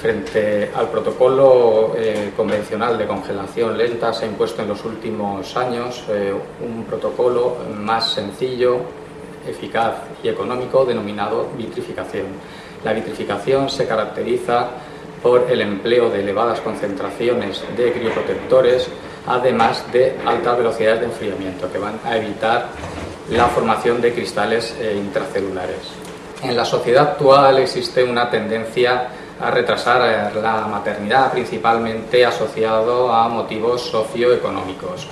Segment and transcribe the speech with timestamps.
[0.00, 6.04] Frente al protocolo eh, convencional de congelación lenta se ha impuesto en los últimos años
[6.08, 6.32] eh,
[6.66, 8.78] un protocolo más sencillo,
[9.46, 12.28] eficaz y económico denominado vitrificación.
[12.82, 14.68] La vitrificación se caracteriza
[15.22, 18.88] por el empleo de elevadas concentraciones de crioprotectores,
[19.26, 22.68] además de altas velocidades de enfriamiento que van a evitar
[23.30, 25.90] la formación de cristales eh, intracelulares.
[26.42, 30.02] En la sociedad actual existe una tendencia a retrasar
[30.34, 35.06] eh, la maternidad, principalmente asociado a motivos socioeconómicos.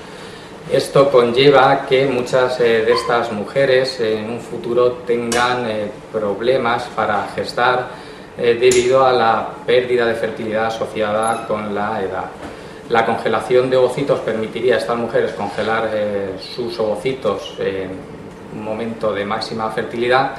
[0.71, 7.27] Esto conlleva que muchas eh, de estas mujeres en un futuro tengan eh, problemas para
[7.35, 12.27] gestar debido a la pérdida de fertilidad asociada con la edad.
[12.89, 15.91] La congelación de ovocitos permitiría a estas mujeres congelar
[16.39, 17.91] sus ovocitos en
[18.55, 20.37] un momento de máxima fertilidad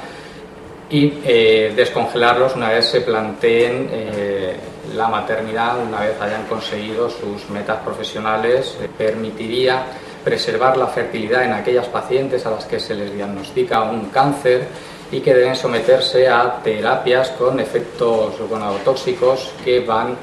[0.90, 4.56] y eh, descongelarlos una vez se planteen eh,
[4.94, 9.84] la maternidad, una vez hayan conseguido sus metas profesionales, eh, permitiría
[10.24, 14.66] preservar la fertilidad en aquellas pacientes a las que se les diagnostica un cáncer
[15.12, 20.16] y que deben someterse a terapias con efectos gonadotóxicos que van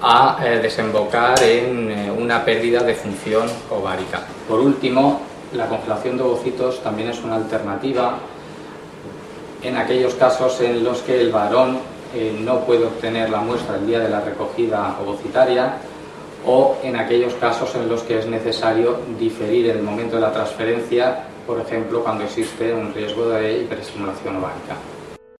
[0.00, 4.22] a desembocar en una pérdida de función ovárica.
[4.46, 5.22] Por último,
[5.54, 8.18] la congelación de ovocitos también es una alternativa
[9.62, 11.78] en aquellos casos en los que el varón
[12.14, 15.76] eh, no puede obtener la muestra el día de la recogida ovocitaria
[16.46, 21.24] o en aquellos casos en los que es necesario diferir el momento de la transferencia,
[21.46, 24.76] por ejemplo, cuando existe un riesgo de hiperestimulación ovárica.